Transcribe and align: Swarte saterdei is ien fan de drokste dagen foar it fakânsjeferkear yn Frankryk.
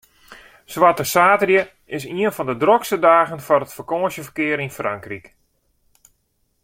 Swarte 0.73 1.05
saterdei 1.11 1.63
is 1.97 2.03
ien 2.19 2.33
fan 2.35 2.49
de 2.49 2.55
drokste 2.63 2.97
dagen 3.09 3.39
foar 3.45 3.63
it 3.65 3.75
fakânsjeferkear 3.77 4.59
yn 4.65 4.75
Frankryk. 4.79 5.25